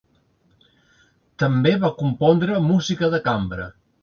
[1.43, 3.71] També va compondre música de cambra.